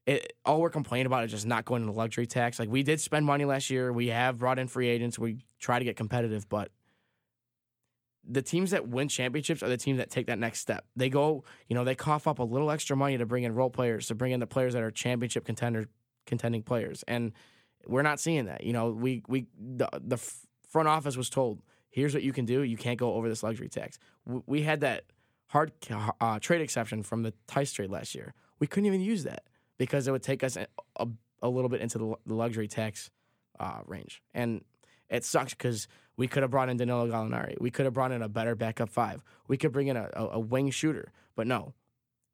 [0.07, 2.57] it, all we're complaining about is just not going to the luxury tax.
[2.57, 3.91] Like we did spend money last year.
[3.91, 5.19] We have brought in free agents.
[5.19, 6.71] We try to get competitive, but
[8.29, 10.85] the teams that win championships are the teams that take that next step.
[10.95, 13.69] They go, you know, they cough up a little extra money to bring in role
[13.69, 15.85] players, to bring in the players that are championship contender
[16.25, 17.03] contending players.
[17.07, 17.33] And
[17.85, 18.63] we're not seeing that.
[18.63, 20.17] You know, we we the, the
[20.69, 22.63] front office was told, here's what you can do.
[22.63, 23.97] You can't go over this luxury tax.
[24.25, 25.03] W- We had that
[25.47, 25.71] hard
[26.19, 28.33] uh, trade exception from the Tice trade last year.
[28.59, 29.43] We couldn't even use that
[29.77, 30.67] because it would take us a,
[30.99, 31.07] a,
[31.41, 33.09] a little bit into the, the luxury tax
[33.59, 34.21] uh, range.
[34.33, 34.63] And
[35.09, 35.87] it sucks because
[36.17, 37.59] we could have brought in Danilo Gallinari.
[37.59, 39.23] We could have brought in a better backup five.
[39.47, 41.11] We could bring in a, a, a wing shooter.
[41.35, 41.73] But no,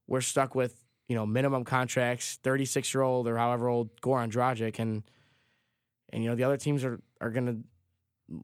[0.07, 4.31] we're stuck with you know minimum contracts, thirty six year old or however old Goran
[4.31, 5.03] Dragic, and
[6.11, 7.57] and you know the other teams are are gonna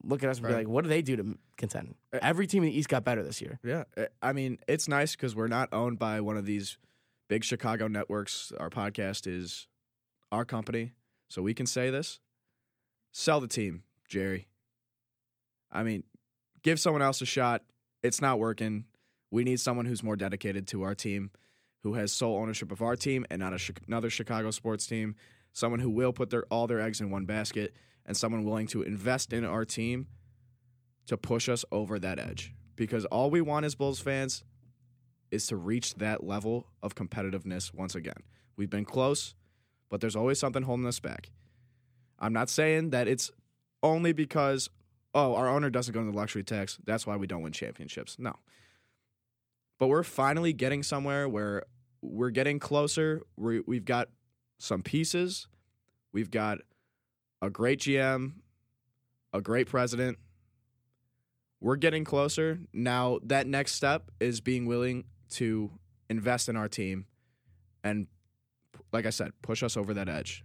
[0.03, 1.95] look at us and be like, what do they do to contend?
[2.13, 3.59] Uh, Every team in the East got better this year.
[3.63, 6.77] Yeah, uh, I mean it's nice because we're not owned by one of these
[7.29, 8.51] big Chicago networks.
[8.59, 9.67] Our podcast is
[10.31, 10.91] our company,
[11.29, 12.19] so we can say this.
[13.13, 14.49] Sell the team, Jerry.
[15.71, 16.03] I mean,
[16.63, 17.63] give someone else a shot.
[18.03, 18.85] It's not working.
[19.31, 21.31] We need someone who's more dedicated to our team,
[21.83, 23.53] who has sole ownership of our team and not
[23.87, 25.15] another Chicago sports team.
[25.53, 27.73] Someone who will put their all their eggs in one basket,
[28.05, 30.07] and someone willing to invest in our team
[31.07, 32.53] to push us over that edge.
[32.75, 34.43] Because all we want as Bulls fans
[35.31, 38.23] is to reach that level of competitiveness once again.
[38.55, 39.35] We've been close,
[39.89, 41.31] but there's always something holding us back.
[42.19, 43.31] I'm not saying that it's
[43.81, 44.69] only because,
[45.13, 46.77] oh, our owner doesn't go into the luxury tax.
[46.85, 48.17] That's why we don't win championships.
[48.19, 48.35] No.
[49.79, 51.63] But we're finally getting somewhere where
[52.01, 53.21] we're getting closer.
[53.37, 54.09] we we've got
[54.57, 55.47] some pieces.
[56.11, 56.59] We've got
[57.41, 58.33] a great GM,
[59.31, 60.17] a great president.
[61.61, 62.59] We're getting closer.
[62.73, 65.71] Now, that next step is being willing to
[66.09, 67.05] invest in our team
[67.83, 68.07] and,
[68.91, 70.43] like I said, push us over that edge.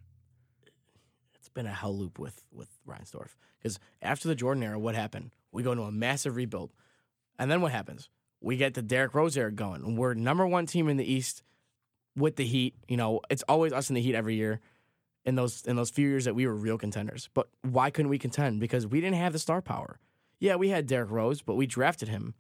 [1.35, 5.31] It's been a hell loop with with Reinsdorf because after the Jordan era, what happened?
[5.53, 6.73] We go into a massive rebuild,
[7.38, 8.09] and then what happens?
[8.40, 9.97] We get the Derrick Rose era going.
[9.97, 11.42] We're number one team in the East
[12.16, 12.75] with the Heat.
[12.88, 14.61] You know, it's always us in the Heat every year.
[15.25, 18.18] In those in those few years that we were real contenders, but why couldn't we
[18.18, 18.61] contend?
[18.61, 19.99] Because we didn't have the star power.
[20.38, 22.35] Yeah, we had Derrick Rose, but we drafted him.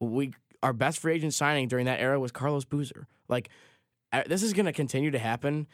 [0.00, 3.06] We our best free agent signing during that era was Carlos Boozer.
[3.28, 3.48] Like
[4.26, 5.66] this is going to continue to happen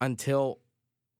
[0.00, 0.60] until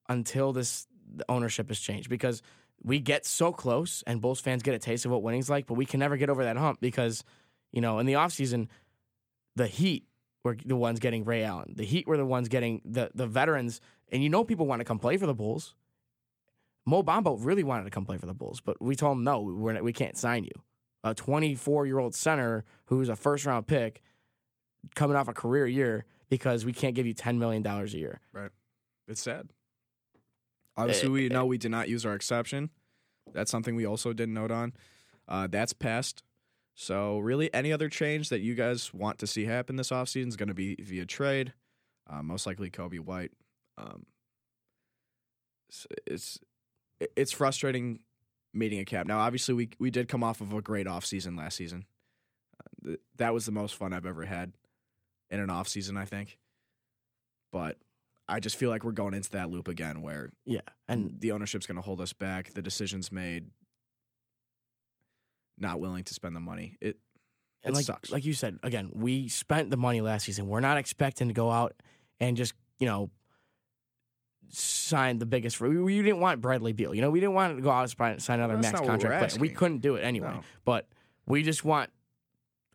[0.07, 0.87] until this
[1.27, 2.41] ownership has changed because
[2.83, 5.73] we get so close and Bulls fans get a taste of what winning's like, but
[5.73, 7.23] we can never get over that hump because,
[7.71, 8.67] you know, in the offseason,
[9.55, 10.05] the Heat
[10.43, 11.73] were the ones getting Ray Allen.
[11.75, 13.81] The Heat were the ones getting the, the veterans.
[14.11, 15.75] And you know people want to come play for the Bulls.
[16.85, 19.41] Mo Bamba really wanted to come play for the Bulls, but we told him no,
[19.41, 20.51] we're we can't sign you.
[21.03, 24.01] A 24 year old center who's a first round pick
[24.95, 28.19] coming off a career year because we can't give you $10 million a year.
[28.33, 28.51] Right.
[29.07, 29.49] It's sad.
[30.77, 32.69] Obviously, we know we did not use our exception.
[33.33, 34.73] That's something we also didn't note on.
[35.27, 36.23] Uh, that's passed.
[36.73, 40.37] So, really, any other change that you guys want to see happen this offseason is
[40.37, 41.53] going to be via trade.
[42.09, 43.31] Uh, most likely Coby White.
[43.77, 44.05] Um,
[45.67, 46.39] it's, it's
[47.15, 47.99] it's frustrating
[48.53, 49.05] meeting a cap.
[49.07, 51.85] Now, obviously, we we did come off of a great offseason last season.
[52.59, 54.53] Uh, th- that was the most fun I've ever had
[55.29, 56.37] in an offseason, I think.
[57.51, 57.77] But
[58.27, 60.61] I just feel like we're going into that loop again where Yeah.
[60.87, 62.53] And the ownership's going to hold us back.
[62.53, 63.49] The decisions made,
[65.57, 66.77] not willing to spend the money.
[66.81, 66.97] It
[67.63, 68.11] And It like, sucks.
[68.11, 70.47] like you said, again, we spent the money last season.
[70.47, 71.75] We're not expecting to go out
[72.19, 73.09] and just, you know,
[74.51, 75.59] sign the biggest.
[75.59, 76.93] We, we didn't want Bradley Beal.
[76.93, 79.41] You know, we didn't want to go out and sign- another That's max contract player.
[79.41, 80.33] We couldn't do it anyway.
[80.33, 80.41] No.
[80.65, 80.87] But
[81.25, 81.89] we just want,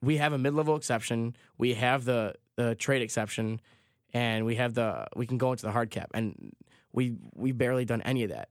[0.01, 1.37] we have a mid level exception.
[1.59, 3.61] We have the, the trade exception,
[4.13, 6.11] and we have the, we can go into the hard cap.
[6.15, 6.53] And
[6.93, 8.49] we, we barely done any of that.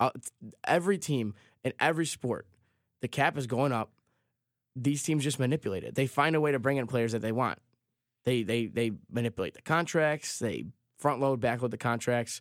[0.00, 0.10] Uh,
[0.66, 2.46] every team in every sport,
[3.00, 3.90] the cap is going up
[4.82, 5.94] these teams just manipulate it.
[5.94, 7.58] They find a way to bring in players that they want.
[8.24, 10.38] They they they manipulate the contracts.
[10.38, 10.66] They
[10.98, 12.40] front load, back load the contracts.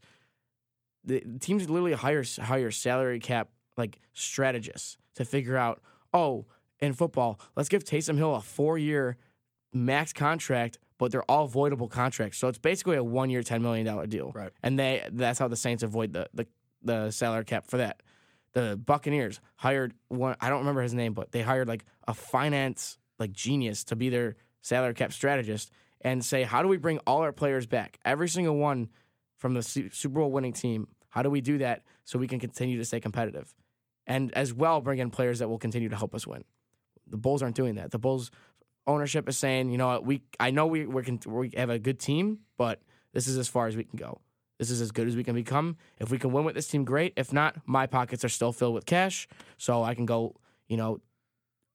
[1.03, 5.81] The teams literally hire hire salary cap like strategists to figure out.
[6.13, 6.45] Oh,
[6.79, 9.17] in football, let's give Taysom Hill a four year
[9.73, 12.37] max contract, but they're all voidable contracts.
[12.37, 14.31] So it's basically a one year, ten million dollar deal.
[14.33, 14.51] Right.
[14.63, 16.47] And they that's how the Saints avoid the the,
[16.83, 18.01] the salary cap for that
[18.53, 20.35] the Buccaneers hired one.
[20.41, 24.09] I don't remember his name, but they hired like a finance like genius to be
[24.09, 28.29] their salary cap strategist and say, how do we bring all our players back, every
[28.29, 28.89] single one
[29.37, 30.87] from the Super Bowl winning team?
[31.09, 33.53] How do we do that so we can continue to stay competitive,
[34.05, 36.43] and as well bring in players that will continue to help us win?
[37.07, 37.91] The Bulls aren't doing that.
[37.91, 38.31] The Bulls
[38.85, 41.99] ownership is saying, you know, we I know we we can we have a good
[41.99, 42.81] team, but
[43.13, 44.21] this is as far as we can go.
[44.59, 45.77] This is as good as we can become.
[45.99, 47.13] If we can win with this team, great.
[47.15, 50.35] If not, my pockets are still filled with cash, so I can go,
[50.67, 50.99] you know,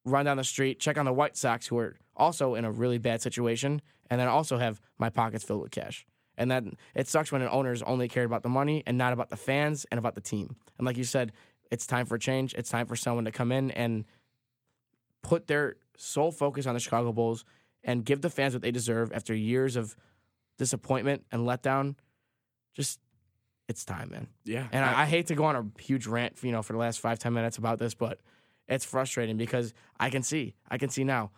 [0.05, 2.99] run down the street, check on the White Sox, who are also in a really
[2.99, 6.07] bad situation, and then also have my pockets filled with cash.
[6.37, 9.29] And then it sucks when an owner's only cared about the money and not about
[9.29, 10.57] the fans and about the team.
[10.79, 11.33] And like you said,
[11.71, 12.55] it's time for change.
[12.55, 14.05] It's time for someone to come in and
[15.23, 17.45] put their sole focus on the Chicago Bulls
[17.85, 19.97] and give the fans what they deserve after years of
[20.59, 21.97] disappointment and letdown.
[22.75, 23.01] Just
[23.69, 24.29] it's time, man.
[24.45, 24.67] Yeah.
[24.73, 27.01] And I, I hate to go on a huge rant, you know, for the last
[27.01, 28.21] five ten minutes about this, but
[28.69, 31.31] it's frustrating because I can see, I can see now.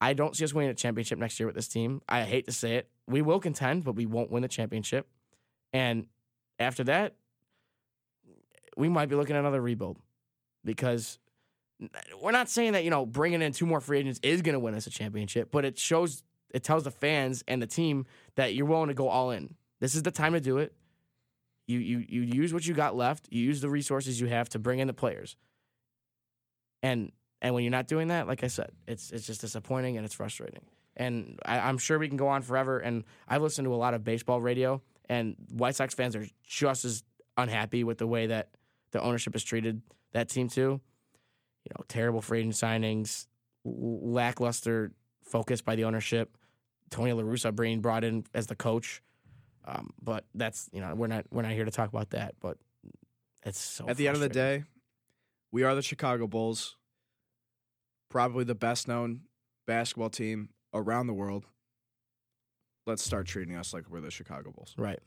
[0.00, 2.02] I don't see us winning a championship next year with this team.
[2.08, 2.88] I hate to say it.
[3.06, 5.08] We will contend, but we won't win the championship.
[5.72, 6.06] And
[6.58, 7.14] after that,
[8.76, 9.98] we might be looking at another rebuild
[10.64, 11.18] because
[12.20, 14.60] we're not saying that you know bringing in two more free agents is going to
[14.60, 18.06] win us a championship, but it shows it tells the fans and the team
[18.36, 19.54] that you're willing to go all in.
[19.80, 20.72] This is the time to do it.
[21.66, 23.28] You you you use what you got left.
[23.30, 25.36] You use the resources you have to bring in the players.
[26.82, 30.04] And and when you're not doing that, like I said, it's it's just disappointing and
[30.04, 30.62] it's frustrating.
[30.96, 32.78] And I, I'm sure we can go on forever.
[32.78, 36.84] And I've listened to a lot of baseball radio, and White Sox fans are just
[36.84, 37.04] as
[37.36, 38.50] unhappy with the way that
[38.90, 40.80] the ownership has treated that team too.
[41.64, 43.26] You know, terrible free agent signings,
[43.64, 46.36] lackluster focus by the ownership.
[46.90, 49.02] Tony La Russa being brought in as the coach,
[49.66, 52.34] um, but that's you know we're not we're not here to talk about that.
[52.40, 52.56] But
[53.44, 54.64] it's so At the end of the day,
[55.52, 56.76] we are the Chicago Bulls,
[58.08, 59.22] probably the best known
[59.66, 61.46] basketball team around the world.
[62.86, 64.74] Let's start treating us like we're the Chicago Bulls.
[64.78, 65.00] Right.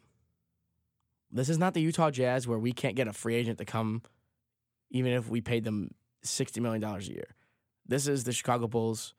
[1.31, 4.01] This is not the Utah Jazz where we can't get a free agent to come,
[4.91, 5.91] even if we paid them
[6.23, 7.35] sixty million dollars a year.
[7.87, 9.15] This is the Chicago Bulls,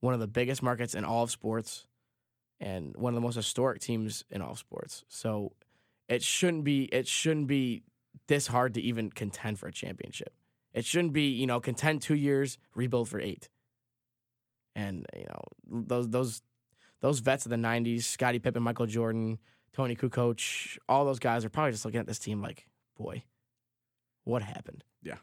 [0.00, 1.86] one of the biggest markets in all of sports,
[2.60, 5.04] and one of the most historic teams in all sports.
[5.08, 5.52] So
[6.08, 7.82] it shouldn't be it shouldn't be
[8.28, 10.32] this hard to even contend for a championship.
[10.78, 13.48] It shouldn't be you know contend two years, rebuild for eight.
[14.76, 15.42] And you know
[15.86, 16.42] those those
[17.00, 19.38] those vets of the '90s, Scottie Pippen, Michael Jordan,
[19.72, 23.24] Toni Kukoc, all those guys are probably just looking at this team like, boy,
[24.22, 24.84] what happened?
[25.02, 25.16] Yeah.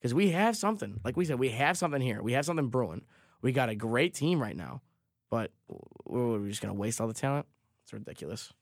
[0.00, 0.98] Because we have something.
[1.04, 2.20] Like we said, we have something here.
[2.20, 3.02] We have something brewing.
[3.42, 4.82] We got a great team right now,
[5.30, 5.52] but
[6.04, 7.46] we're we just going to waste all the talent?
[7.84, 8.52] It's ridiculous.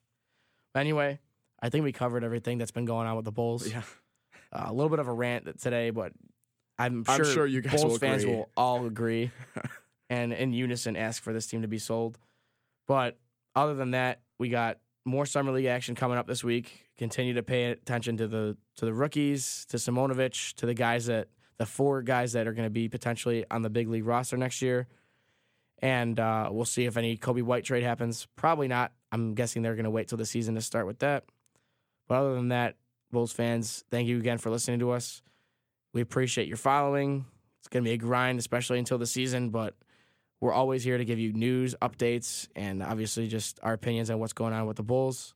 [0.73, 1.19] But anyway,
[1.59, 3.67] I think we covered everything that's been going on with the Bulls.
[3.67, 3.81] Yeah.
[4.51, 6.11] Uh, a little bit of a rant that today, but
[6.77, 8.35] I'm sure, I'm sure you guys Bulls will fans agree.
[8.35, 9.31] will all agree
[10.09, 12.17] and in unison ask for this team to be sold.
[12.87, 13.17] But
[13.55, 16.87] other than that, we got more summer league action coming up this week.
[16.97, 21.29] Continue to pay attention to the to the rookies, to Simonovic, to the guys that
[21.57, 24.61] the four guys that are going to be potentially on the big league roster next
[24.61, 24.87] year.
[25.79, 28.27] And uh, we'll see if any Coby White trade happens.
[28.35, 28.91] Probably not.
[29.11, 31.25] I'm guessing they're going to wait till the season to start with that.
[32.07, 32.75] But other than that,
[33.11, 35.21] Bulls fans, thank you again for listening to us.
[35.93, 37.25] We appreciate your following.
[37.59, 39.75] It's going to be a grind, especially until the season, but
[40.39, 44.33] we're always here to give you news, updates, and obviously just our opinions on what's
[44.33, 45.35] going on with the Bulls.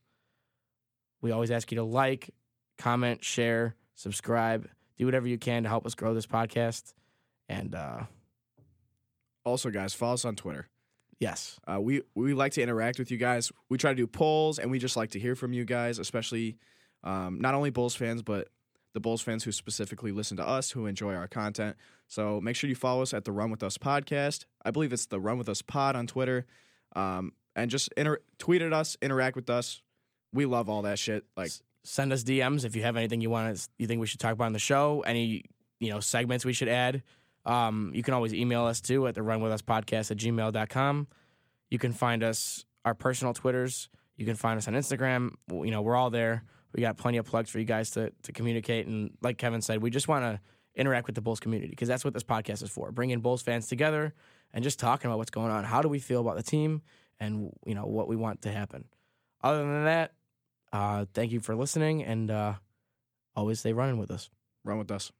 [1.20, 2.30] We always ask you to like,
[2.78, 6.94] comment, share, subscribe, do whatever you can to help us grow this podcast.
[7.48, 8.04] And uh,
[9.44, 10.66] Also, guys, follow us on Twitter.
[11.20, 13.52] yes, Uh, we we like to interact with you guys.
[13.68, 16.56] We try to do polls, and we just like to hear from you guys, especially
[17.06, 18.48] um, not only Bulls fans, but
[18.92, 21.76] the Bulls fans who specifically listen to us, who enjoy our content.
[22.08, 24.44] So make sure you follow us at the Run with Us podcast.
[24.64, 26.46] I believe it's the Run with Us pod on Twitter,
[26.96, 29.82] um, and just inter- tweet at us, interact with us.
[30.32, 31.24] We love all that shit.
[31.36, 31.52] Like,
[31.84, 34.46] send us DMs if you have anything you want you think we should talk about
[34.46, 35.44] on the show, any
[35.78, 37.02] you know segments we should add.
[37.44, 41.06] Um, you can always email us too at the Run With Us podcast at gmail.com.
[41.70, 43.88] You can find us our personal Twitters.
[44.16, 45.34] You can find us on Instagram.
[45.50, 46.42] You know, we're all there.
[46.74, 48.86] We got plenty of plugs for you guys to to communicate.
[48.86, 50.40] And like Kevin said, we just want to
[50.74, 52.92] interact with the Bulls community because that's what this podcast is for.
[52.92, 54.14] Bringing Bulls fans together
[54.52, 55.64] and just talking about what's going on.
[55.64, 56.82] How do we feel about the team
[57.18, 58.84] and you know what we want to happen.
[59.42, 60.12] Other than that,
[60.72, 62.54] uh, thank you for listening and uh,
[63.34, 64.30] always stay running with us.
[64.64, 65.12] run with us.